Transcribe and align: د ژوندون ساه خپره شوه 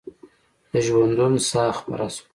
د 0.71 0.73
ژوندون 0.85 1.33
ساه 1.49 1.73
خپره 1.79 2.07
شوه 2.13 2.25